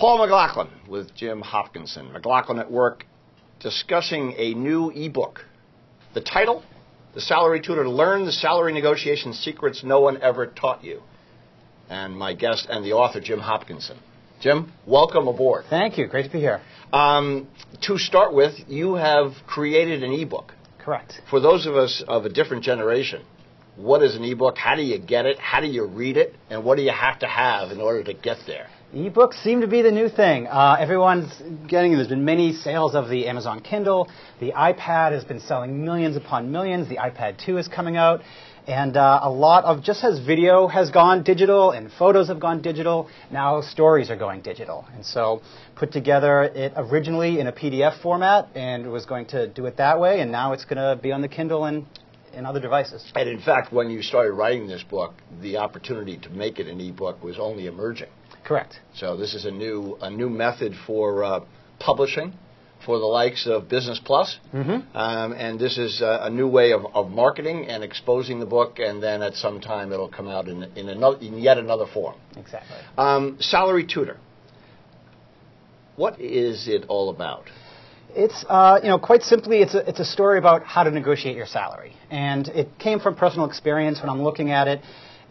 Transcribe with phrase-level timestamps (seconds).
[0.00, 2.10] Paul McLaughlin with Jim Hopkinson.
[2.14, 3.04] McLaughlin at Work
[3.60, 5.44] discussing a new ebook.
[6.14, 6.62] The title
[7.12, 11.02] The Salary Tutor Learn the Salary Negotiation Secrets No One Ever Taught You.
[11.90, 13.98] And my guest and the author, Jim Hopkinson.
[14.40, 15.66] Jim, welcome aboard.
[15.68, 16.06] Thank you.
[16.06, 16.62] Great to be here.
[16.94, 17.46] Um,
[17.82, 20.54] to start with, you have created an ebook.
[20.78, 21.20] Correct.
[21.28, 23.22] For those of us of a different generation,
[23.76, 24.56] what is an ebook?
[24.56, 25.38] How do you get it?
[25.38, 26.34] How do you read it?
[26.48, 28.68] And what do you have to have in order to get there?
[28.94, 30.48] Ebooks seem to be the new thing.
[30.48, 31.32] Uh, everyone's
[31.68, 31.92] getting.
[31.92, 34.08] There's been many sales of the Amazon Kindle.
[34.40, 36.88] The iPad has been selling millions upon millions.
[36.88, 38.20] The iPad 2 is coming out,
[38.66, 42.62] and uh, a lot of just as video has gone digital and photos have gone
[42.62, 43.08] digital.
[43.30, 45.40] Now stories are going digital, and so
[45.76, 50.00] put together it originally in a PDF format and was going to do it that
[50.00, 51.86] way, and now it's going to be on the Kindle and
[52.32, 53.04] in other devices.
[53.14, 56.80] And in fact, when you started writing this book, the opportunity to make it an
[56.80, 58.08] ebook was only emerging.
[58.44, 58.80] Correct.
[58.94, 61.40] So this is a new a new method for uh,
[61.78, 62.34] publishing
[62.84, 64.38] for the likes of Business Plus.
[64.54, 64.96] Mm-hmm.
[64.96, 68.78] Um, and this is a, a new way of, of marketing and exposing the book,
[68.78, 72.16] and then at some time it'll come out in, in, another, in yet another form.
[72.36, 72.76] Exactly.
[72.96, 74.16] Um, salary tutor.
[75.96, 77.44] What is it all about?
[78.14, 81.36] It's, uh, you know, quite simply, it's a, it's a story about how to negotiate
[81.36, 81.92] your salary.
[82.10, 84.80] And it came from personal experience when I'm looking at it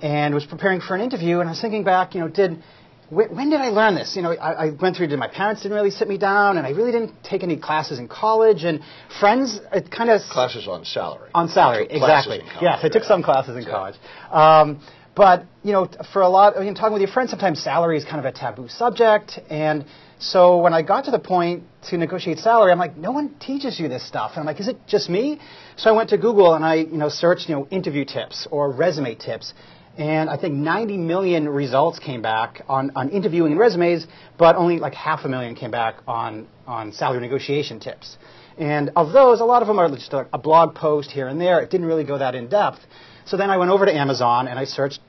[0.02, 2.64] and was preparing for an interview, and I was thinking back, you know, did
[3.10, 4.16] when, when did I learn this?
[4.16, 5.08] You know, I, I went through.
[5.08, 8.00] Did my parents didn't really sit me down, and I really didn't take any classes
[8.00, 8.64] in college.
[8.64, 8.82] And
[9.20, 11.32] friends, it kind of classes on salary.
[11.34, 12.42] On salary, exactly.
[12.62, 13.96] Yes, I took some classes in college.
[14.32, 14.82] Um,
[15.20, 18.06] but you know, for a lot, I mean, talking with your friends, sometimes salary is
[18.06, 19.84] kind of a taboo subject, and
[20.18, 23.78] so when I got to the point to negotiate salary, I'm like, no one teaches
[23.82, 25.42] you this stuff, and I'm like, is it just me?
[25.76, 28.72] So I went to Google and I, you know, searched, you know, interview tips or
[28.72, 29.54] resume tips,
[29.98, 34.80] and I think 90 million results came back on, on interviewing and resumes, but only
[34.80, 38.18] like half a million came back on, on salary negotiation tips.
[38.58, 41.42] And of those, a lot of them are just a, a blog post here and
[41.42, 41.60] there.
[41.60, 42.80] It didn't really go that in depth.
[43.26, 45.02] So then I went over to Amazon and I searched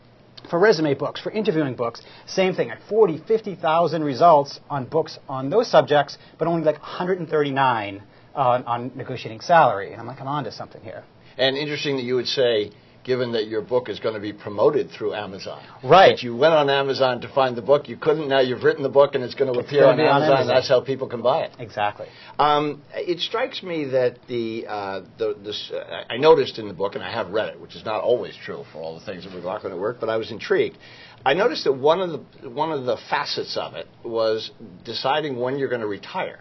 [0.51, 2.03] for resume books, for interviewing books.
[2.27, 8.03] Same thing, like 40, 50,000 results on books on those subjects, but only like 139
[8.35, 9.93] on, on negotiating salary.
[9.93, 11.05] And I'm like, I'm on to something here.
[11.39, 12.73] And interesting that you would say,
[13.05, 15.65] given that your book is going to be promoted through Amazon.
[15.83, 16.17] Right.
[16.17, 17.89] That you went on Amazon to find the book.
[17.89, 18.29] You couldn't.
[18.29, 20.37] Now you've written the book and it's going to appear gonna on be on Amazon.
[20.37, 20.55] Amazon.
[20.55, 21.53] That's how people can buy it.
[21.59, 22.07] Exactly.
[22.39, 26.95] Um, it strikes me that the, uh, the this, uh, I noticed in the book,
[26.95, 29.33] and I have read it, which is not always true for all the things that
[29.33, 30.77] we're talking at work, but I was intrigued.
[31.25, 34.51] I noticed that one of the one of the facets of it was
[34.85, 36.41] deciding when you're going to retire.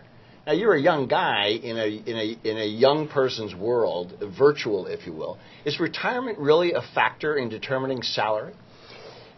[0.50, 4.88] Now you're a young guy in a in a in a young person's world, virtual,
[4.88, 5.38] if you will.
[5.64, 8.54] Is retirement really a factor in determining salary?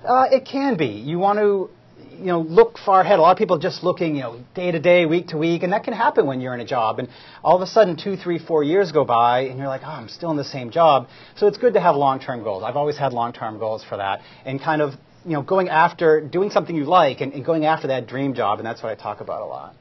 [0.08, 0.86] Uh, it can be.
[0.86, 1.70] You want to,
[2.18, 3.20] you know, look far ahead.
[3.20, 5.64] A lot of people are just looking, you know, day to day, week to week,
[5.64, 6.98] and that can happen when you're in a job.
[7.00, 7.10] And
[7.44, 10.08] all of a sudden, two, three, four years go by, and you're like, oh, I'm
[10.08, 11.10] still in the same job.
[11.36, 12.64] So it's good to have long-term goals.
[12.64, 14.94] I've always had long-term goals for that, and kind of,
[15.26, 18.60] you know, going after doing something you like and, and going after that dream job,
[18.60, 19.76] and that's what I talk about a lot.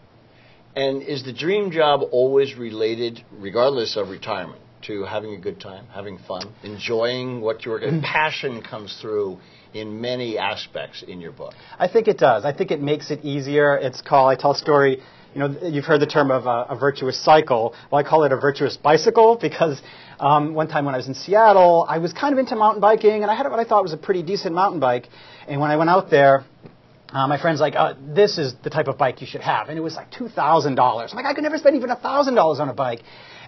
[0.77, 5.87] And is the dream job always related, regardless of retirement, to having a good time,
[5.93, 8.03] having fun, enjoying what you're Mm.
[8.03, 9.39] passion comes through
[9.75, 11.55] in many aspects in your book.
[11.79, 12.45] I think it does.
[12.45, 13.77] I think it makes it easier.
[13.77, 15.01] It's called, I tell a story,
[15.35, 17.75] you know, you've heard the term of a, a virtuous cycle.
[17.91, 19.81] Well, I call it a virtuous bicycle because
[20.19, 23.23] um, one time when I was in Seattle, I was kind of into mountain biking
[23.23, 25.09] and I had what I thought was a pretty decent mountain bike.
[25.47, 26.45] And when I went out there,
[27.13, 29.69] uh, my friend's like, uh, this is the type of bike you should have.
[29.69, 30.79] And it was like $2,000.
[30.79, 33.01] I'm like, I could never spend even $1,000 on a bike.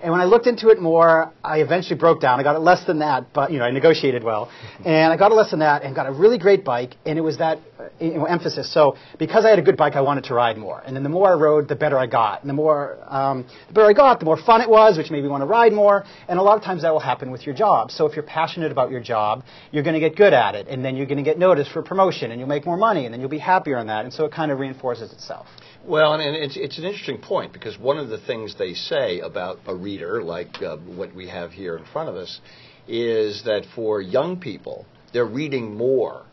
[0.02, 2.40] And when I looked into it more, I eventually broke down.
[2.40, 4.50] I got it less than that, but you know, I negotiated well.
[4.84, 6.96] And I got it less than that and got a really great bike.
[7.06, 7.60] And it was that
[8.00, 8.72] you know, emphasis.
[8.72, 10.82] So because I had a good bike, I wanted to ride more.
[10.84, 12.41] And then the more I rode, the better I got.
[12.41, 15.22] And the more, um, the better I got, the more fun it was, which made
[15.22, 16.04] me want to ride more.
[16.26, 17.92] And a lot of times that will happen with your job.
[17.92, 20.66] So if you're passionate about your job, you're going to get good at it.
[20.66, 23.12] And then you're going to get noticed for promotion and you'll make more money and
[23.12, 24.04] then you'll be happier in that.
[24.04, 25.47] And so it kind of reinforces itself.
[25.84, 29.18] Well, and, and it's, it's an interesting point because one of the things they say
[29.18, 32.41] about a reader, like uh, what we have here in front of us,
[32.89, 36.24] is that for young people, they're reading more,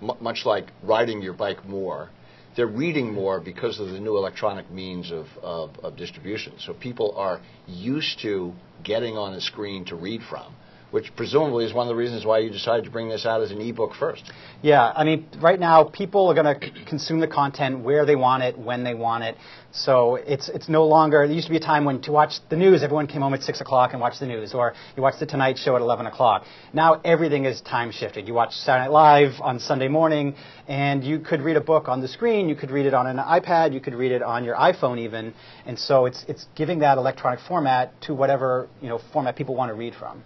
[0.00, 2.10] mu much like riding your bike more.
[2.56, 6.52] They're reading more because of the new electronic means of, of, of distribution.
[6.58, 8.52] So people are used to
[8.82, 10.48] getting on a screen to read from,
[10.90, 13.50] which presumably is one of the reasons why you decided to bring this out as
[13.50, 14.30] an ebook first.
[14.62, 18.42] Yeah, I mean, right now people are going to consume the content where they want
[18.42, 19.36] it, when they want it.
[19.70, 21.26] So it's it's no longer.
[21.26, 23.42] There used to be a time when to watch the news, everyone came home at
[23.42, 26.44] six o'clock and watched the news, or you watched the Tonight Show at eleven o'clock.
[26.72, 28.26] Now everything is time shifted.
[28.26, 30.34] You watch Saturday Night Live on Sunday morning,
[30.66, 32.48] and you could read a book on the screen.
[32.48, 33.74] You could read it on an iPad.
[33.74, 35.34] You could read it on your iPhone even.
[35.66, 39.68] And so it's it's giving that electronic format to whatever you know format people want
[39.68, 40.24] to read from.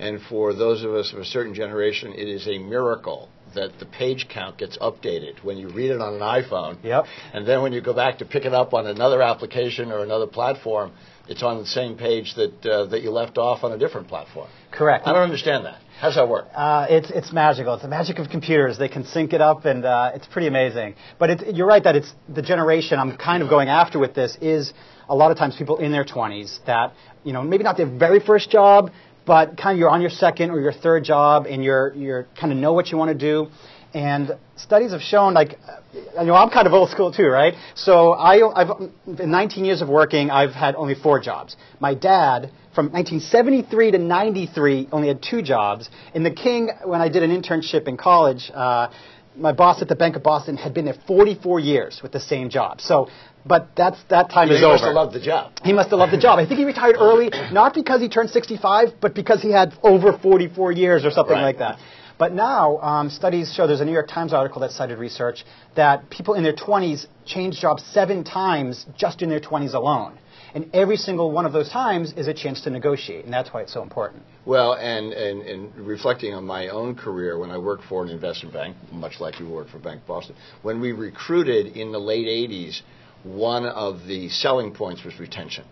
[0.00, 3.86] And for those of us of a certain generation, it is a miracle that the
[3.86, 6.82] page count gets updated when you read it on an iPhone.
[6.82, 7.04] Yep.
[7.34, 10.26] And then when you go back to pick it up on another application or another
[10.26, 10.92] platform,
[11.28, 14.48] it's on the same page that uh, that you left off on a different platform.
[14.70, 15.06] Correct.
[15.06, 15.78] I don't understand that.
[16.00, 16.46] How's that work?
[16.54, 17.74] Uh, it's it's magical.
[17.74, 18.78] It's the magic of computers.
[18.78, 20.94] They can sync it up, and uh, it's pretty amazing.
[21.18, 24.38] But it's, you're right that it's the generation I'm kind of going after with this
[24.40, 24.72] is
[25.08, 28.20] a lot of times people in their 20s that you know maybe not their very
[28.20, 28.90] first job,
[29.26, 32.52] but kind of you're on your second or your third job, and you're you're kind
[32.52, 33.50] of know what you want to do.
[33.92, 35.58] And studies have shown, like,
[35.92, 37.54] you know, I'm kind of old school too, right?
[37.74, 41.56] So I, I've, in 19 years of working, I've had only four jobs.
[41.80, 45.90] My dad, from 1973 to 93, only had two jobs.
[46.14, 48.88] And the King, when I did an internship in college, uh,
[49.36, 52.50] my boss at the Bank of Boston had been there 44 years with the same
[52.50, 52.80] job.
[52.80, 53.08] So,
[53.46, 54.86] but that's that time You is must over.
[54.86, 55.52] have loved the job.
[55.64, 56.38] He must have loved the job.
[56.38, 60.18] I think he retired early, not because he turned 65, but because he had over
[60.18, 61.42] 44 years or something Right.
[61.42, 61.78] like that.
[62.18, 65.42] But now, um, studies show there's a New York Times article that cited research
[65.74, 70.18] that people in their 20s change jobs seven times just in their 20s alone.
[70.52, 73.62] And every single one of those times is a chance to negotiate, and that's why
[73.62, 74.22] it's so important.
[74.44, 78.52] Well, and, and, and reflecting on my own career when I worked for an investment
[78.52, 82.82] bank, much like you worked for Bank Boston, when we recruited in the late 80s,
[83.22, 85.64] one of the selling points was retention.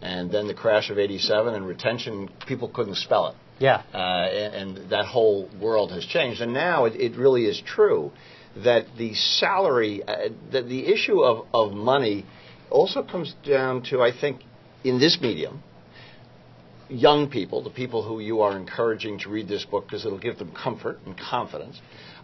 [0.00, 3.34] And then the crash of 87 and retention, people couldn't spell it.
[3.58, 3.82] Yeah.
[3.92, 6.40] Uh, and, and that whole world has changed.
[6.40, 8.12] And now it, it really is true
[8.64, 12.24] that the salary, uh, that the issue of, of money
[12.70, 14.42] also comes down to, I think,
[14.84, 15.62] in this medium,
[16.88, 20.38] young people, the people who you are encouraging to read this book because it'll give
[20.38, 21.80] them comfort and confidence,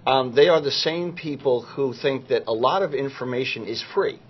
[0.06, 4.20] um, they are the same people who think that a lot of information is free.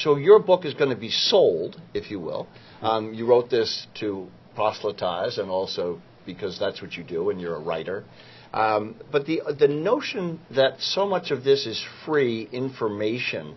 [0.00, 2.48] So your book is going to be sold, if you will.
[2.80, 7.56] Um, you wrote this to proselytize and also because that's what you do and you're
[7.56, 8.04] a writer.
[8.52, 13.56] Um, but the, the notion that so much of this is free information,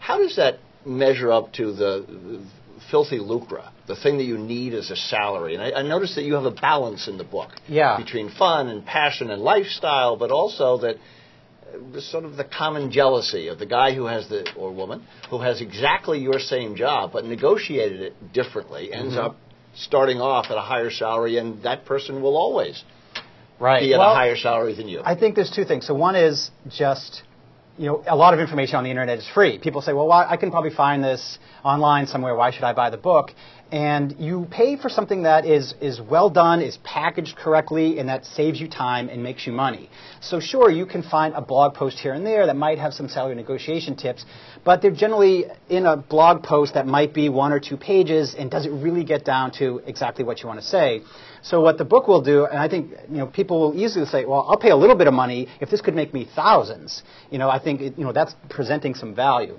[0.00, 2.46] how does that measure up to the, the
[2.90, 5.54] filthy lucre, the thing that you need as a salary?
[5.54, 7.96] And I, I noticed that you have a balance in the book Yeah.
[7.96, 10.96] between fun and passion and lifestyle, but also that
[12.00, 15.60] sort of the common jealousy of the guy who has the or woman who has
[15.60, 19.26] exactly your same job but negotiated it differently ends Mm-hmm.
[19.26, 19.36] up
[19.74, 22.82] starting off at a higher salary and that person will always
[23.60, 23.80] Right.
[23.80, 25.00] be at Well, a higher salary than you.
[25.04, 25.84] I think there's two things.
[25.86, 27.22] So one is just,
[27.78, 29.58] you know, a lot of information on the internet is free.
[29.58, 32.34] People say, well, why, I can probably find this online somewhere.
[32.34, 33.30] Why should I buy the book?
[33.70, 38.24] And you pay for something that is, is well done, is packaged correctly, and that
[38.24, 39.90] saves you time and makes you money.
[40.20, 43.08] So sure, you can find a blog post here and there that might have some
[43.08, 44.24] salary negotiation tips,
[44.64, 48.50] but they're generally in a blog post that might be one or two pages and
[48.50, 51.02] does it really get down to exactly what you want to say.
[51.48, 54.26] So what the book will do, and I think you know people will easily say,
[54.26, 57.02] well, I'll pay a little bit of money if this could make me thousands.
[57.30, 59.58] You know, I think it, you know that's presenting some value.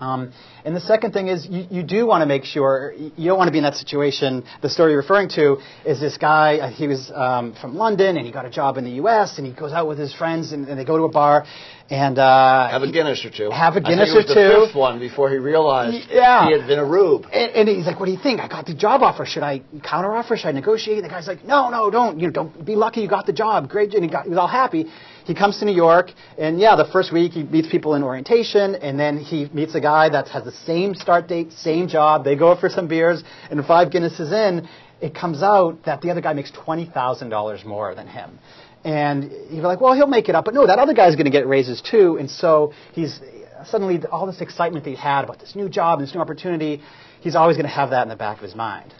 [0.00, 0.32] Um,
[0.64, 3.48] and the second thing is you, you do want to make sure you don't want
[3.48, 4.44] to be in that situation.
[4.62, 6.58] The story you're referring to is this guy.
[6.58, 9.38] Uh, he was um, from London and he got a job in the U.S.
[9.38, 11.44] and he goes out with his friends and, and they go to a bar
[11.90, 13.50] and uh, have a Guinness or two.
[13.50, 14.66] Have a a I think Guinness or the two.
[14.66, 16.46] fifth one before he realized Yeah.
[16.46, 17.26] he had been a rube.
[17.30, 18.40] And, and he's like, "What do you think?
[18.40, 19.26] I got the job offer.
[19.26, 19.60] Should I
[19.92, 20.36] counteroffer?
[20.38, 22.18] Should I negotiate?" And the guy's like, "No, no, don't.
[22.18, 23.00] You know, don't be lucky.
[23.02, 23.68] You got the job.
[23.68, 24.86] Great." And he, got, he was all happy.
[25.26, 28.74] He comes to New York, and yeah, the first week he meets people in orientation,
[28.74, 32.24] and then he meets a guy that has the same start date, same job.
[32.24, 34.68] They go for some beers, and five Guinnesses in,
[35.00, 38.38] it comes out that the other guy makes twenty thousand dollars more than him.
[38.84, 40.44] And you're like, well, he'll make it up.
[40.44, 42.18] But no, that other guy's going to get raises too.
[42.18, 43.18] And so he's
[43.66, 46.82] suddenly all this excitement that he had about this new job and this new opportunity,
[47.20, 48.92] he's always going to have that in the back of his mind.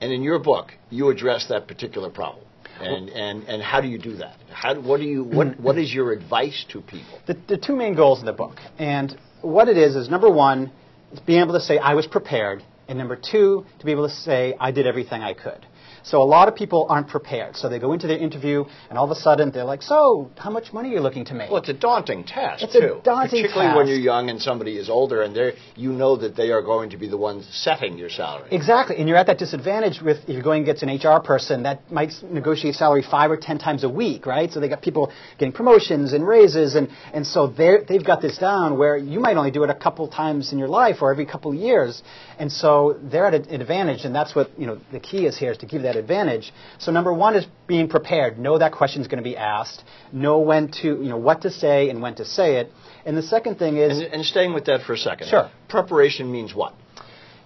[0.00, 2.44] And in your book, you address that particular problem.
[2.80, 4.36] And, and, and how do you do that?
[4.52, 7.20] How, what, do you, what, what is your advice to people?
[7.28, 8.56] The, the two main goals in the book.
[8.78, 10.72] And what it is is number one,
[11.12, 14.14] is being able to say I was prepared, and number two, to be able to
[14.14, 15.66] say I did everything I could.
[16.04, 17.56] So a lot of people aren't prepared.
[17.56, 20.50] So they go into their interview, and all of a sudden they're like, "So, how
[20.50, 23.00] much money are you looking to make?" Well, it's a daunting task It's a too,
[23.02, 26.50] daunting particularly when you're young and somebody is older, and they you know that they
[26.50, 28.48] are going to be the ones setting your salary.
[28.50, 31.90] Exactly, and you're at that disadvantage with if you're going against an HR person that
[31.90, 34.52] might negotiate salary five or ten times a week, right?
[34.52, 38.36] So they got people getting promotions and raises, and and so they they've got this
[38.36, 41.24] down where you might only do it a couple times in your life or every
[41.24, 42.02] couple of years,
[42.38, 45.52] and so they're at an advantage, and that's what you know the key is here
[45.52, 46.52] is to give that advantage.
[46.78, 48.38] So number one is being prepared.
[48.38, 49.82] Know that question is going to be asked.
[50.12, 52.70] Know when to you know what to say and when to say it.
[53.04, 55.28] And the second thing is And, and staying with that for a second.
[55.28, 55.50] Sure.
[55.68, 56.74] Preparation means what?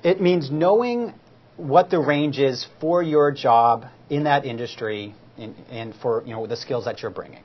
[0.03, 1.15] It means knowing
[1.57, 6.47] what the range is for your job in that industry and, and for you know
[6.47, 7.43] the skills that you're bringing.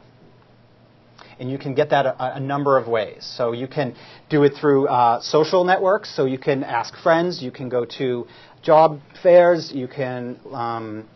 [1.39, 3.25] And you can get that a, a number of ways.
[3.37, 3.95] So you can
[4.29, 6.15] do it through uh, social networks.
[6.15, 7.41] So you can ask friends.
[7.41, 8.27] You can go to
[8.63, 9.71] job fairs.
[9.71, 11.07] You can um,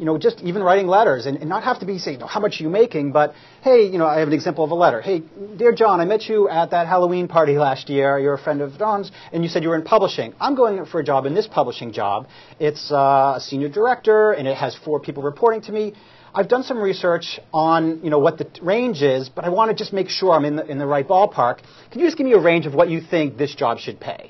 [0.00, 2.58] you know, just even writing letters and, and not have to be saying, how much
[2.58, 5.02] are you making, but hey, you know, I have an example of a letter.
[5.02, 5.22] Hey,
[5.58, 8.18] dear John, I met you at that Halloween party last year.
[8.18, 10.32] You're a friend of Don's, and you said you were in publishing.
[10.40, 12.28] I'm going for a job in this publishing job.
[12.58, 15.92] It's uh, a senior director, and it has four people reporting to me.
[16.34, 19.76] I've done some research on, you know, what the range is, but I want to
[19.76, 21.58] just make sure I'm in the, in the right ballpark.
[21.90, 24.29] Can you just give me a range of what you think this job should pay?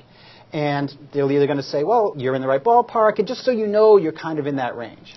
[0.53, 3.51] And they're either going to say, well, you're in the right ballpark, and just so
[3.51, 5.15] you know, you're kind of in that range.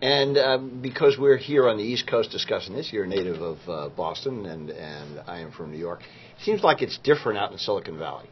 [0.00, 3.58] And um, because we're here on the East Coast discussing this, you're a native of
[3.68, 6.02] uh, Boston, and, and I am from New York.
[6.02, 8.30] It seems like it's different out in Silicon Valley,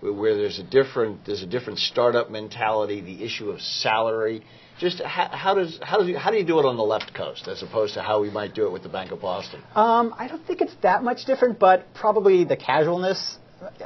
[0.00, 4.44] where, there's a different there's a different startup mentality, the issue of salary.
[4.78, 7.12] Just how, how does how does you, how do you do it on the left
[7.12, 9.60] coast as opposed to how we might do it with the Bank of Boston?
[9.74, 13.36] Um, I don't think it's that much different, but probably the casualness,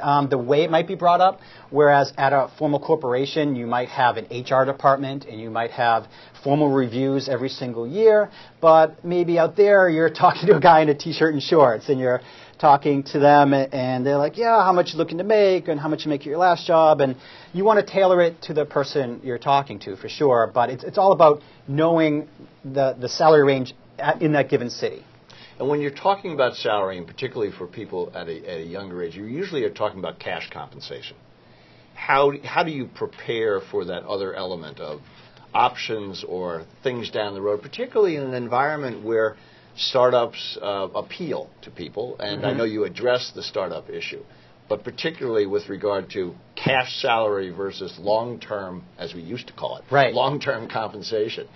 [0.01, 1.39] um, the way it might be brought up.
[1.69, 6.07] Whereas at a formal corporation, you might have an HR department and you might have
[6.43, 8.29] formal reviews every single year.
[8.61, 11.99] But maybe out there, you're talking to a guy in a t-shirt and shorts, and
[11.99, 12.21] you're
[12.59, 15.89] talking to them, and they're like, "Yeah, how much you looking to make, and how
[15.89, 17.15] much you make at your last job?" And
[17.53, 20.49] you want to tailor it to the person you're talking to for sure.
[20.53, 22.27] But it's it's all about knowing
[22.63, 25.03] the the salary range at, in that given city.
[25.57, 29.01] And when you're talking about salary, and particularly for people at a, at a younger
[29.03, 31.15] age, you usually are talking about cash compensation.
[31.93, 34.99] How, how do you prepare for that other element of
[35.53, 39.37] options or things down the road, particularly in an environment where
[39.77, 42.17] startups uh, appeal to people?
[42.19, 44.23] And I know you address the startup issue,
[44.67, 49.77] but particularly with regard to cash salary versus long term, as we used to call
[49.77, 50.13] it, Right.
[50.13, 51.47] long term compensation.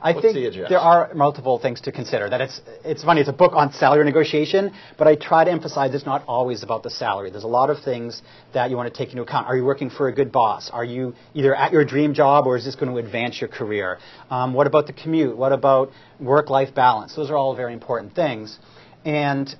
[0.00, 2.30] I What's think the there are multiple things to consider.
[2.30, 3.20] That it's it's funny.
[3.20, 6.84] It's a book on salary negotiation, but I try to emphasize it's not always about
[6.84, 7.30] the salary.
[7.30, 8.22] There's a lot of things
[8.54, 9.48] that you want to take into account.
[9.48, 10.70] Are you working for a good boss?
[10.70, 13.98] Are you either at your dream job or is this going to advance your career?
[14.30, 15.36] Um, what about the commute?
[15.36, 17.16] What about work-life balance?
[17.16, 18.56] Those are all very important things.
[19.04, 19.52] And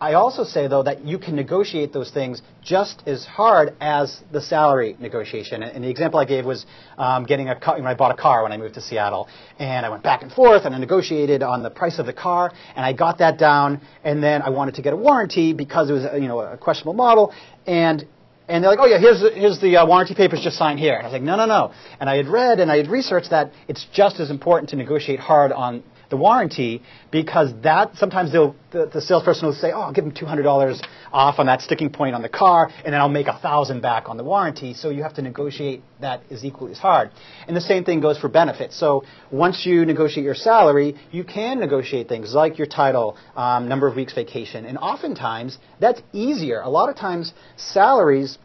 [0.00, 4.40] I also say, though, that you can negotiate those things just as hard as the
[4.40, 5.62] salary negotiation.
[5.64, 7.76] And the example I gave was um, getting a car.
[7.76, 9.28] When I bought a car when I moved to Seattle,
[9.58, 12.52] and I went back and forth, and I negotiated on the price of the car,
[12.76, 13.80] and I got that down.
[14.04, 16.94] And then I wanted to get a warranty because it was, you know, a questionable
[16.94, 17.32] model,
[17.66, 18.06] and
[18.48, 20.94] and they're like, oh yeah, here's the, here's the uh, warranty papers, just sign here.
[20.94, 21.72] And I was like, no, no, no.
[22.00, 25.20] And I had read and I had researched that it's just as important to negotiate
[25.20, 29.92] hard on the warranty because that sometimes they'll, the, the salesperson will say, oh, I'll
[29.92, 30.80] give them $200
[31.12, 34.08] off on that sticking point on the car, and then I'll make a thousand back
[34.08, 34.74] on the warranty.
[34.74, 37.10] So you have to negotiate that as equally as hard.
[37.46, 38.78] And the same thing goes for benefits.
[38.78, 43.86] So once you negotiate your salary, you can negotiate things like your title, um, number
[43.86, 46.60] of weeks vacation, and oftentimes that's easier.
[46.60, 48.38] A lot of times salaries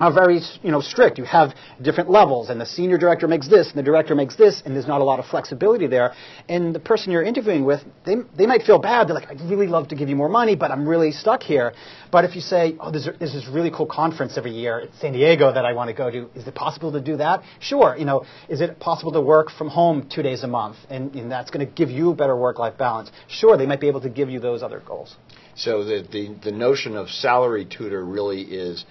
[0.00, 1.18] are very you know strict.
[1.18, 4.62] You have different levels, and the senior director makes this, and the director makes this,
[4.64, 6.14] and there's not a lot of flexibility there.
[6.48, 9.08] And the person you're interviewing with, they they might feel bad.
[9.08, 11.72] They're like, I'd really love to give you more money, but I'm really stuck here.
[12.10, 15.12] But if you say, oh, there's, there's this really cool conference every year at San
[15.12, 17.42] Diego that I want to go to, is it possible to do that?
[17.60, 17.96] Sure.
[17.96, 21.30] You know, is it possible to work from home two days a month, and, and
[21.30, 23.10] that's going to give you better work-life balance?
[23.28, 25.16] Sure, they might be able to give you those other goals.
[25.56, 28.84] So the, the, the notion of salary tutor really is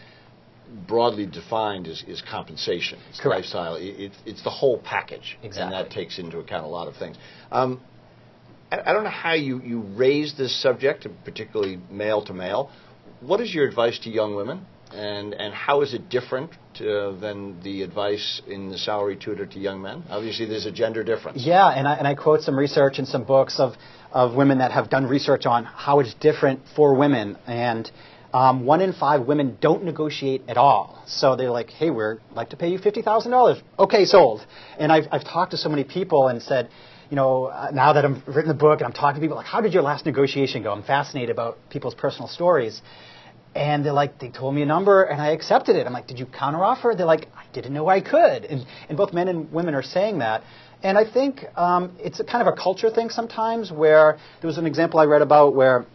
[0.87, 2.99] broadly defined as, is compensation.
[3.09, 3.41] It's Correct.
[3.41, 3.75] lifestyle.
[3.75, 5.37] It, it, it's the whole package.
[5.43, 5.61] Exactly.
[5.61, 7.17] And that takes into account a lot of things.
[7.51, 7.81] Um,
[8.71, 12.71] I, I don't know how you, you raise this subject, particularly male to male.
[13.21, 14.65] What is your advice to young women?
[14.91, 19.59] And, and how is it different to, than the advice in the salary tutor to
[19.59, 20.03] young men?
[20.09, 21.43] Obviously, there's a gender difference.
[21.43, 23.73] Yeah, and I, and I quote some research in some books of,
[24.11, 27.37] of women that have done research on how it's different for women.
[27.47, 27.89] And
[28.33, 31.03] um, one in five women don't negotiate at all.
[31.05, 33.61] So they're like, hey, we'd like to pay you $50,000.
[33.77, 34.45] Okay, sold.
[34.79, 36.69] And I've, I've talked to so many people and said,
[37.11, 39.45] you know, uh, now that I've written the book and I'm talking to people, like,
[39.45, 40.71] how did your last negotiation go?
[40.71, 42.81] I'm fascinated about people's personal stories.
[43.53, 45.85] And they're like, they told me a number and I accepted it.
[45.85, 46.97] I'm like, did you counteroffer?
[46.97, 48.45] They're like, I didn't know I could.
[48.45, 50.43] And, and both men and women are saying that.
[50.81, 54.57] And I think um, it's a kind of a culture thing sometimes where there was
[54.57, 55.85] an example I read about where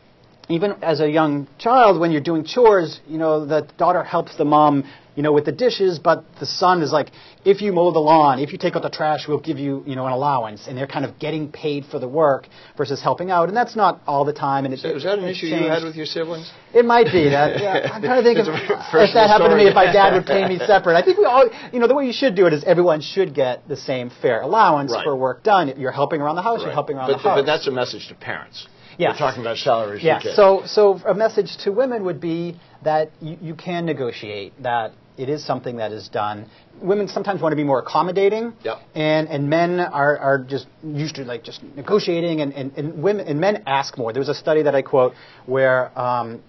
[0.48, 4.44] even as a young child, when you're doing chores, you know, the daughter helps the
[4.44, 7.08] mom, you know, with the dishes, but the son is like,
[7.44, 9.94] if you mow the lawn, if you take out the trash, we'll give you, you
[9.96, 10.66] know, an allowance.
[10.68, 13.48] And they're kind of getting paid for the work versus helping out.
[13.48, 14.64] And that's not all the time.
[14.64, 15.64] And it, So, was that an issue changed.
[15.64, 16.50] you had with your siblings?
[16.72, 17.60] It might be that.
[17.60, 19.66] Yeah, I'm trying to think of if that happened to me.
[19.68, 22.06] If my dad would pay me separate, I think we all, you know, the way
[22.06, 25.04] you should do it is everyone should get the same fair allowance Right.
[25.04, 25.74] for work done.
[25.76, 26.60] You're helping around the house.
[26.62, 27.38] You're helping around but, the house.
[27.40, 28.66] But that's a message to parents.
[28.98, 29.14] Yes.
[29.14, 30.20] We're talking about salaries Yeah.
[30.34, 34.60] So, so a message to women would be that you, you can negotiate.
[34.62, 36.50] That it is something that is done.
[36.82, 38.54] Women sometimes want to be more accommodating.
[38.64, 38.78] Yep.
[38.94, 43.28] And and men are, are just used to like just negotiating, and, and, and women
[43.28, 44.12] and men ask more.
[44.12, 45.14] There was a study that I quote
[45.46, 46.42] where um,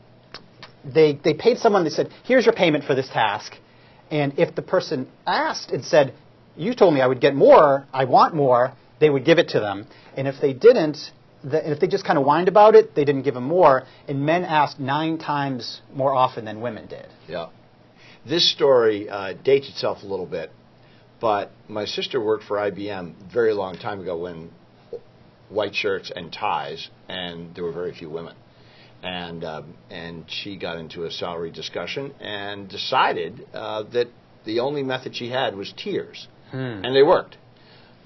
[0.83, 1.83] they they paid someone.
[1.83, 3.55] They said, "Here's your payment for this task,"
[4.09, 6.15] and if the person asked and said,
[6.57, 7.85] "You told me I would get more.
[7.93, 9.85] I want more," they would give it to them.
[10.17, 11.11] And if they didn't,
[11.43, 13.83] the, and if they just kind of whined about it, they didn't give them more.
[14.07, 17.07] And men asked nine times more often than women did.
[17.27, 17.49] Yeah.
[18.27, 20.51] This story uh, dates itself a little bit,
[21.21, 24.51] but my sister worked for IBM very long time ago when
[25.49, 28.35] white shirts and ties, and there were very few women.
[29.01, 34.07] And um, and she got into a salary discussion and decided uh, that
[34.43, 36.27] the only method she had was tears,
[36.83, 37.37] and they worked.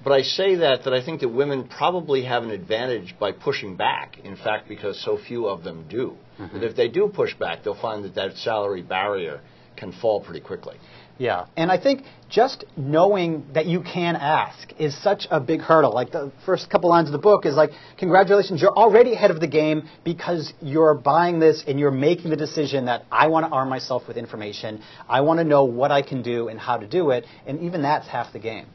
[0.04, 3.76] But I say that that I think that women probably have an advantage by pushing
[3.76, 4.18] back.
[4.22, 6.16] In fact, because so few of them do.
[6.38, 6.60] Mm-hmm.
[6.60, 9.40] That if they do push back, they'll find that that salary barrier
[9.76, 10.76] can fall pretty quickly.
[11.16, 15.92] Yeah, and I think just knowing that you can ask is such a big hurdle.
[15.92, 19.38] Like the first couple lines of the book is like, congratulations, you're already ahead of
[19.38, 23.52] the game because you're buying this and you're making the decision that I want to
[23.52, 24.82] arm myself with information.
[25.08, 27.82] I want to know what I can do and how to do it, and even
[27.82, 28.66] that's half the game.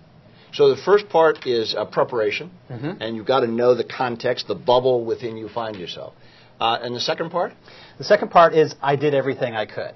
[0.54, 2.52] So the first part is uh, preparation,
[3.00, 6.14] and you've got to know the context, the bubble within you find yourself.
[6.60, 7.54] Uh, and the second part?
[7.98, 9.94] The second part is I did everything I could.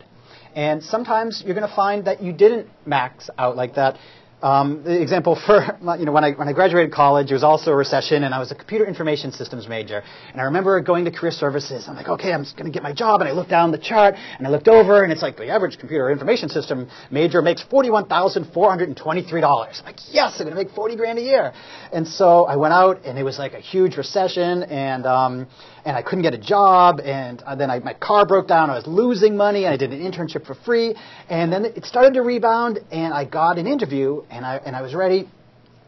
[0.55, 3.97] And sometimes you're going to find that you didn't max out like that.
[4.43, 5.63] Um, the example for,
[5.97, 8.39] you know, when I, when I graduated college, it was also a recession, and I
[8.39, 10.03] was a computer information systems major.
[10.33, 11.85] And I remember going to career services.
[11.87, 13.21] I'm like, okay, I'm going to get my job.
[13.21, 15.79] And I looked down the chart, and I looked over, and it's like the average
[15.79, 19.79] computer information system major makes $41,423.
[19.79, 21.53] I'm like, yes, I'm going to make 40 grand a year.
[21.93, 25.47] And so I went out, and it was like a huge recession, and, um,
[25.85, 28.69] and I couldn't get a job, and uh, then I, my car broke down.
[28.69, 30.95] I was losing money, and I did an internship for free,
[31.29, 34.81] and then it started to rebound, and I got an interview, and I and I
[34.81, 35.29] was ready,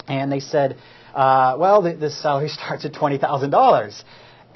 [0.07, 0.77] and they said,
[1.13, 4.03] uh, well, the, the salary starts at twenty thousand dollars.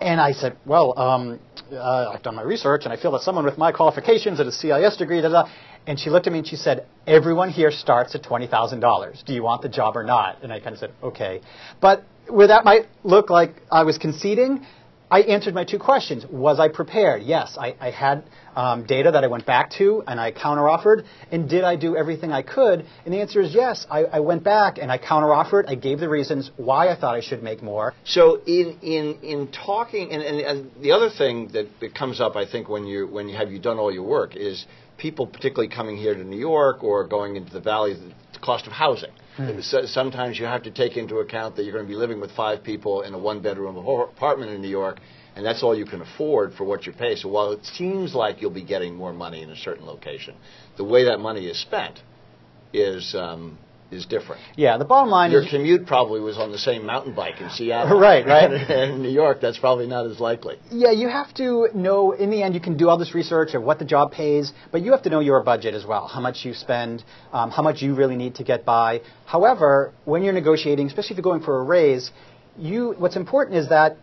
[0.01, 1.41] And I said, well, um,
[1.73, 4.51] uh, I've done my research, and I feel that someone with my qualifications at a
[4.51, 5.49] CIS degree, da, da.
[5.87, 9.25] And she looked at me and she said, everyone here starts at $20,000.
[9.25, 10.43] Do you want the job or not?
[10.43, 11.41] And I kind of said, okay.
[11.81, 14.65] But where that might look like I was conceding,
[15.11, 16.23] I answered my two questions.
[16.27, 17.23] Was I prepared?
[17.23, 18.23] Yes, I, I had
[18.55, 21.03] um, data that I went back to and I counteroffered.
[21.31, 22.85] And did I do everything I could?
[23.05, 23.87] And the answer is yes.
[23.89, 25.67] I, I went back and I counteroffered.
[25.67, 27.95] I gave the reasons why I thought I should make more.
[28.03, 32.35] So in in in talking, and, and, and the other thing that, that comes up,
[32.35, 34.65] I think, when you when you have you done all your work, is
[34.97, 38.73] people, particularly coming here to New York or going into the valley, the cost of
[38.73, 39.11] housing.
[39.61, 42.31] So, sometimes you have to take into account that you're going to be living with
[42.31, 44.99] five people in a one-bedroom apartment in New York,
[45.37, 47.15] and that's all you can afford for what you pay.
[47.15, 50.35] So while it seems like you'll be getting more money in a certain location,
[50.75, 52.01] the way that money is spent
[52.73, 53.57] is um,
[53.91, 54.41] is different.
[54.55, 57.41] Yeah, the bottom line is Your is commute probably was on the same mountain bike
[57.41, 57.99] in Seattle.
[58.09, 58.51] Right, right.
[58.69, 60.57] And in New York, that's probably not as likely.
[60.71, 63.63] Yeah, you have to know, in the end, you can do all this research of
[63.63, 66.45] what the job pays, but you have to know your budget as well, how much
[66.45, 69.01] you spend, um, how much you really need to get by.
[69.25, 72.11] However, when you're negotiating, especially if you're going for a raise,
[72.57, 73.97] you, what's important is that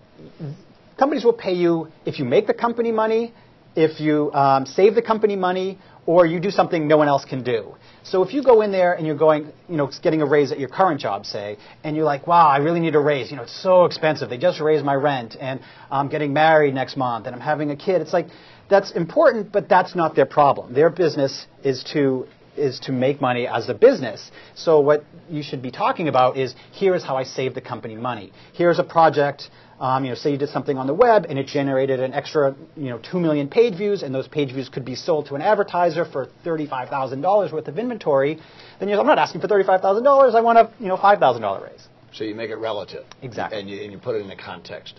[0.99, 3.33] companies will pay you if you make the company money,
[3.75, 7.43] if you um, save the company money, or you do something no one else can
[7.43, 7.75] do.
[8.05, 10.61] So if you go in there and you're going, you know, getting a raise at
[10.61, 13.31] your current job, say, and you're like, wow, I really need a raise.
[13.31, 14.31] You know, it's so expensive.
[14.31, 17.77] They just raised my rent, and I'm getting married next month, and I'm having a
[17.77, 18.01] kid.
[18.01, 18.29] It's like,
[18.71, 20.73] that's important, but that's not their problem.
[20.73, 24.31] Their business is to is to make money as a business.
[24.55, 27.97] So what you should be talking about is here is how I save the company
[27.97, 28.33] money.
[28.55, 31.47] Here's a project Um, you know, say you did something on the web and it
[31.47, 34.95] generated an extra, you know, two million page views, and those page views could be
[34.95, 38.39] sold to an advertiser for thirty-five thousand dollars worth of inventory.
[38.79, 40.35] Then you're, I'm not asking for thirty-five thousand dollars.
[40.35, 41.87] I want a, you know, five thousand dollar raise.
[42.15, 43.05] So you make it relative.
[43.21, 43.61] Exactly.
[43.61, 44.99] And you, and you put it in a context.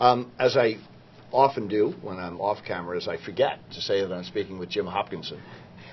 [0.00, 0.78] Um, as I
[1.30, 4.70] often do when I'm off camera, is I forget to say that I'm speaking with
[4.70, 5.40] Jim Hopkinson.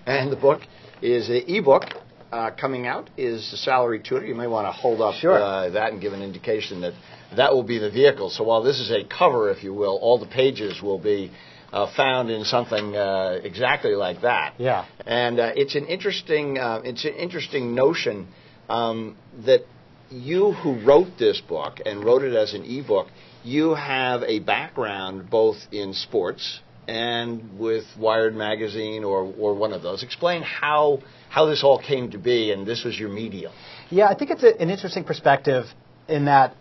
[0.08, 0.62] And the book
[1.04, 1.84] is an ebook
[2.32, 4.26] uh, coming out is the salary tutor.
[4.26, 5.40] You may want to hold up Sure.
[5.40, 6.94] uh, that and give an indication that
[7.38, 8.30] that will be the vehicle.
[8.30, 11.32] So while this is a cover, if you will, all the pages will be
[11.72, 14.54] uh, found in something uh, exactly like that.
[14.60, 14.86] Yeah.
[15.06, 18.28] And uh, it's an interesting uh, it's an interesting notion
[18.70, 19.66] um, that
[20.12, 23.08] you who wrote this book and wrote it as an ebook,
[23.44, 29.82] you have a background both in sports and with Wired magazine or, or one of
[29.82, 30.04] those.
[30.04, 33.52] Explain how how this all came to be and this was your medium.
[33.90, 35.66] Yeah, I think it's a, an interesting perspective
[36.08, 36.56] in that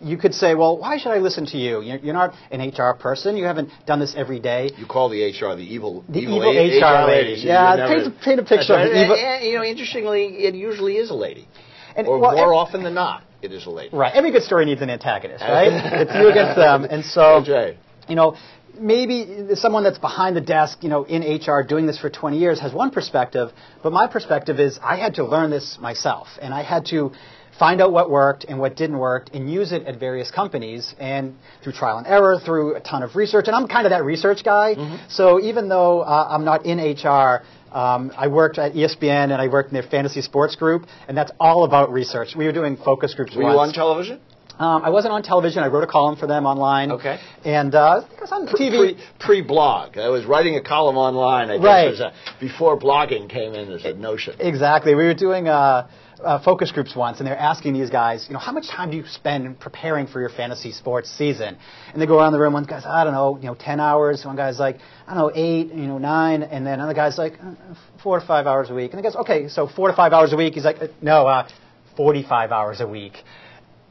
[0.00, 1.80] you could say, well, why should I listen to you?
[1.80, 3.36] You're, you're not an HR person.
[3.36, 4.70] You haven't done this every day.
[4.78, 7.28] You call the HR the evil The evil, evil A- HR lady.
[7.30, 7.40] lady.
[7.42, 10.54] Yeah, never- paint a- paint a picture of the evil- And, you know, interestingly, it
[10.54, 11.48] usually is a lady,
[11.96, 13.96] And, or well, more often than not, it is a lady.
[13.96, 14.14] Right.
[14.14, 15.72] Every good story needs an antagonist, right?
[16.02, 16.84] it's you against them.
[16.84, 17.76] And so, right.
[18.08, 18.36] you know,
[18.78, 22.60] maybe someone that's behind the desk, you know, in HR doing this for 20 years
[22.60, 23.50] has one perspective,
[23.82, 27.12] but my perspective is I had to learn this myself, and I had to
[27.58, 31.34] find out what worked and what didn't work and use it at various companies and
[31.62, 33.46] through trial and error, through a ton of research.
[33.48, 34.74] And I'm kind of that research guy.
[35.08, 37.42] So even though uh, I'm not in HR,
[37.72, 41.32] um, I worked at ESPN and I worked in their fantasy sports group, and that's
[41.38, 42.34] all about research.
[42.36, 43.54] We were doing focus groups Were once.
[43.54, 44.20] you on television?
[44.58, 45.62] Um, I wasn't on television.
[45.62, 46.90] I wrote a column for them online.
[46.92, 47.18] Okay.
[47.44, 48.96] And uh, I think I was on TV.
[48.96, 49.96] Pre, pre-blog.
[49.98, 51.50] I was writing a column online.
[51.50, 52.00] I guess Right.
[52.00, 54.34] uh, before blogging came in as a notion.
[54.40, 54.96] Exactly.
[54.96, 55.86] We were doing uh,
[56.22, 58.96] uh, focus groups once, and they're asking these guys, you know, how much time do
[58.96, 61.56] you spend preparing for your fantasy sports season?
[61.92, 62.52] And they go around the room.
[62.52, 64.24] One guy's, I don't know, you know, ten hours.
[64.24, 64.76] One guy's like,
[65.06, 67.54] I don't know, eight, you know, nine, and then another guy's like, uh,
[68.02, 68.92] four to five hours a week.
[68.92, 70.54] And the guy's, okay, so four to five hours a week.
[70.54, 71.48] He's like, uh, no, uh,
[71.96, 73.14] forty-five hours a week.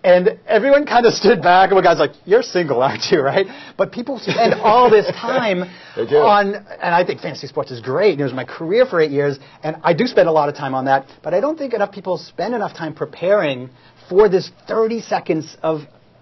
[0.08, 3.48] And everyone kind of stood back, and one guy's like, "You're single, aren't you?" Right?
[3.76, 8.14] But people spend all this time on, and I think fantasy sports is great.
[8.14, 10.56] And It was my career for eight years, and I do spend a lot of
[10.56, 11.08] time on that.
[11.24, 13.70] But I don't think enough people spend enough time preparing
[14.08, 15.82] for this 30 seconds of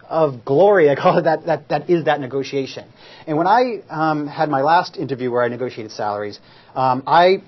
[0.09, 0.89] of glory.
[0.89, 1.45] I call it that.
[1.45, 2.85] That that is that negotiation.
[3.27, 6.39] And when I um, had my last interview where I negotiated salaries,
[6.73, 7.43] um, I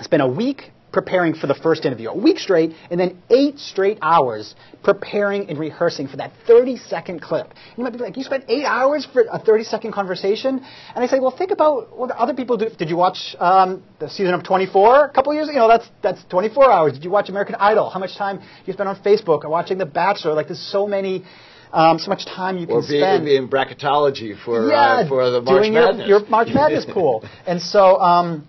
[0.00, 3.98] spent a week preparing for the first interview, a week straight, and then eight straight
[4.02, 7.52] hours preparing and rehearsing for that 30 second clip.
[7.76, 10.64] You might be like, you spent eight hours for a 30 second conversation?
[10.94, 12.68] And I say, well, think about what other people do.
[12.68, 15.54] Did you watch um, the season of 24 a couple years ago?
[15.54, 16.92] You know, that's, that's 24 hours.
[16.92, 17.88] Did you watch American Idol?
[17.88, 20.34] How much time do you spend on Facebook or watching The Bachelor?
[20.34, 21.24] Like, there's so many.
[21.72, 25.30] Um, so much time you can Or being, spend in bracketology for, yeah, uh, for
[25.30, 27.26] the March doing your, your March Madness pool.
[27.46, 28.46] And so, um,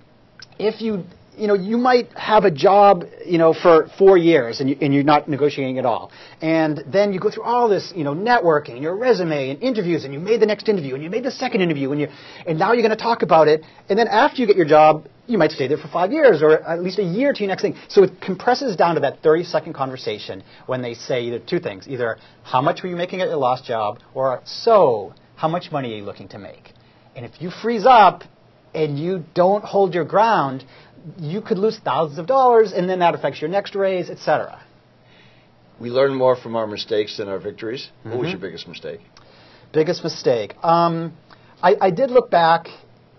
[0.60, 1.06] if you,
[1.38, 4.94] you know, you might have a job, you know, for four years and, you, and
[4.94, 6.12] you're not negotiating at all.
[6.42, 10.14] And then you go through all this, you know, networking, your resume and interviews, and
[10.14, 12.08] you made the next interview, and you made the second interview, and you,
[12.46, 13.64] and now you're going to talk about it.
[13.90, 16.62] And then after you get your job, you might stay there for five years or
[16.64, 17.76] at least a year to your next thing.
[17.88, 21.88] So it compresses down to that 30 second conversation when they say either two things
[21.88, 25.94] either how much were you making at your last job or so how much money
[25.94, 26.74] are you looking to make?
[27.16, 28.24] And if you freeze up
[28.74, 30.64] and you don't hold your ground,
[31.20, 34.62] you could lose thousands of dollars and then that affects your next raise, etc.
[35.80, 37.90] we learn more from our mistakes than our victories.
[38.04, 38.20] What Mm-hmm.
[38.22, 39.00] was your biggest mistake?
[39.74, 40.56] Biggest mistake.
[40.64, 41.14] Um,
[41.62, 42.68] I, I did look back,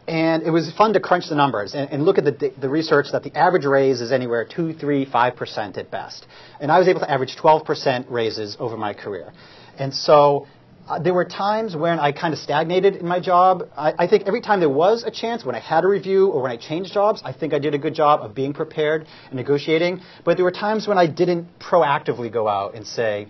[0.07, 3.07] and it was fun to crunch the numbers and, and look at the, the research
[3.13, 6.27] that the average raise is anywhere two, three, five percent at best.
[6.61, 9.33] And I was able to average 12 percent raises over my career.
[9.79, 10.47] And so
[10.87, 13.71] uh, there were times when I kind of stagnated in my job.
[13.77, 16.43] I, I think every time there was a chance, when I had a review or
[16.43, 19.35] when I changed jobs, I think I did a good job of being prepared and
[19.35, 20.03] negotiating.
[20.25, 23.29] But there were times when I didn't proactively go out and say,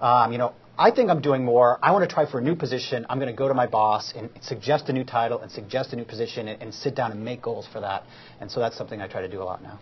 [0.00, 1.78] um, you know, I think I'm doing more.
[1.80, 3.06] I want to try for a new position.
[3.08, 5.96] I'm going to go to my boss and suggest a new title and suggest a
[5.96, 8.02] new position and, and sit down and make goals for that.
[8.40, 9.78] And so that's something I try to do a lot now.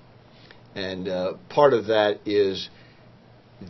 [0.77, 2.69] And uh, part of that is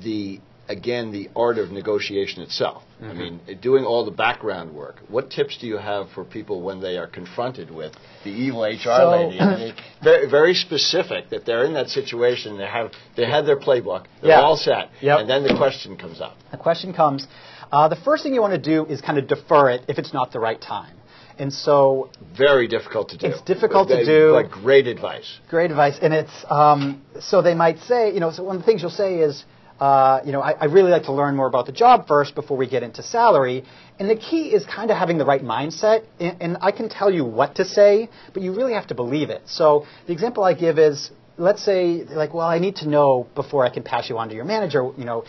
[0.03, 2.83] the again the art of negotiation itself.
[3.05, 3.19] I Mm-hmm.
[3.19, 4.97] mean, doing all the background work.
[5.09, 7.93] What tips do you have for people when they are confronted with
[8.25, 9.39] the evil HR So- lady?
[9.41, 12.57] I mean, very, very specific that they're in that situation.
[12.57, 14.05] They have they had their playbook.
[14.23, 14.41] They're Yeah.
[14.41, 15.19] all set, Yep.
[15.21, 16.35] and then the question comes up.
[16.51, 17.27] The question comes
[17.73, 20.13] uh, the first thing you want to do is kind of defer it if it's
[20.15, 20.95] not the right time.
[21.39, 23.27] And so Very difficult to do.
[23.27, 24.39] It's difficult to do.
[24.41, 25.29] But great advice.
[25.51, 25.97] Great advice.
[26.01, 28.91] And it's, um, so they might say, you know, so one of the things you'll
[29.05, 29.45] say is,
[29.81, 32.57] uh, you know, I, I really like to learn more about the job first before
[32.57, 33.65] we get into salary.
[33.99, 36.05] And the key is kind of having the right mindset.
[36.21, 39.31] And, and I can tell you what to say, but you really have to believe
[39.31, 39.43] it.
[39.47, 43.65] So the example I give is, let's say, like, well, I need to know before
[43.65, 45.25] I can pass you on to your manager, you know,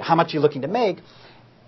[0.00, 0.98] how much you're looking to make.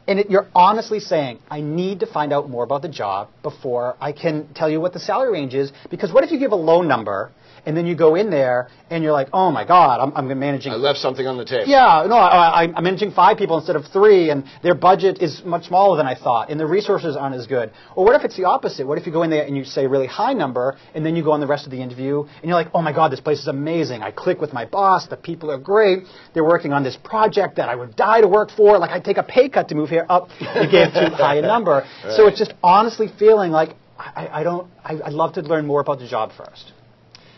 [0.07, 3.97] And it, you're honestly saying, I need to find out more about the job before
[4.01, 5.73] I can tell you what the salary range is.
[5.91, 7.33] Because what if you give a low number
[7.67, 10.73] and then you go in there and you're like, oh my God, I'm, I'm managing.
[10.73, 11.65] I left something on the table.
[11.67, 15.67] Yeah, no, I, I'm managing five people instead of three, and their budget is much
[15.67, 17.71] smaller than I thought, and the resources aren't as good.
[17.97, 18.87] Or what if it's the opposite?
[18.87, 21.17] What if you go in there and you say a really high number, and then
[21.17, 23.21] you go on the rest of the interview, and you're like, oh my God, this
[23.21, 24.03] place is amazing.
[24.03, 27.69] I click with my boss, the people are great, they're working on this project that
[27.69, 30.07] I would die to work for, like I'd take a pay cut to move here.
[30.09, 31.87] Up, you gave too high a number.
[32.05, 32.17] Right.
[32.17, 34.71] So it's just honestly feeling like I, I don't.
[34.83, 36.73] I, I'd love to learn more about the job first.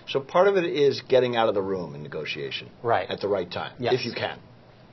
[0.09, 3.29] So part of it is getting out of the room in negotiation, right, at the
[3.29, 3.95] right time, yes.
[3.95, 4.39] if you can,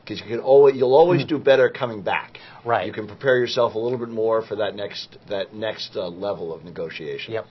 [0.02, 1.30] because you can always you'll always mm.
[1.30, 2.38] do better coming back.
[2.66, 6.08] Right, you can prepare yourself a little bit more for that next that next uh,
[6.08, 7.34] level of negotiation.
[7.34, 7.46] Yep.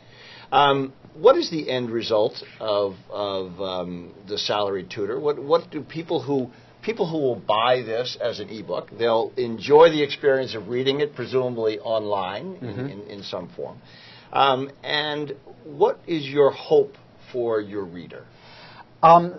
[0.51, 5.19] Um, what is the end result of of um, the salaried tutor?
[5.19, 6.51] What what do people who
[6.83, 11.15] people who will buy this as an ebook they'll enjoy the experience of reading it,
[11.15, 12.67] presumably online mm-hmm.
[12.67, 13.79] in, in, in, some form.
[14.33, 16.95] Um, and what is your hope
[17.33, 18.25] for your reader?
[19.03, 19.35] Um,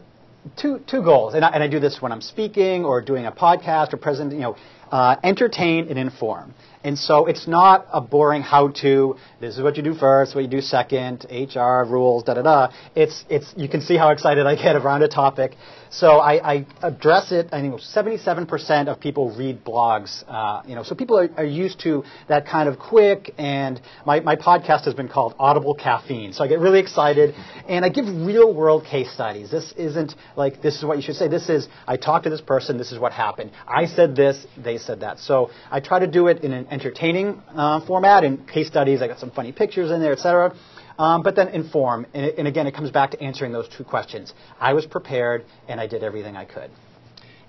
[0.55, 3.31] two two goals, and I, and I, do this when I'm speaking or doing a
[3.31, 4.31] podcast or present.
[4.31, 4.55] You know,
[4.91, 6.53] uh, entertain and inform.
[6.83, 9.17] And so it's not a boring how-to.
[9.41, 12.71] This is what you do first, what you do second, HR rules, da da da.
[12.95, 15.55] It's it's you can see how excited I get around a topic.
[15.91, 17.47] So I, I address it.
[17.51, 20.23] I think 77% of people read blogs.
[20.27, 23.31] Uh, you know, so people are, are, used to that kind of quick.
[23.39, 26.33] And my, my podcast has been called Audible Caffeine.
[26.33, 27.33] So I get really excited,
[27.67, 29.49] and I give real world case studies.
[29.49, 31.27] This isn't like this is what you should say.
[31.27, 32.77] This is I talked to this person.
[32.77, 33.51] This is what happened.
[33.67, 34.45] I said this.
[34.63, 35.17] They said that.
[35.19, 39.01] So I try to do it in an entertaining uh, format and case studies.
[39.01, 40.55] I got some funny pictures in there, etc.
[40.97, 42.05] Um, but then inform.
[42.13, 44.33] And, it, and, again, it comes back to answering those two questions.
[44.59, 46.69] I was prepared, and I did everything I could.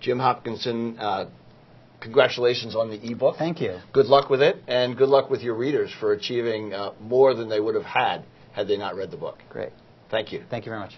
[0.00, 1.28] Jim Hopkinson, uh,
[2.00, 3.36] congratulations on the ebook.
[3.36, 3.78] Thank you.
[3.92, 7.48] Good luck with it, and good luck with your readers for achieving uh, more than
[7.48, 9.38] they would have had had they not read the book.
[9.48, 9.70] Great.
[10.10, 10.42] Thank you.
[10.50, 10.94] Thank you very much.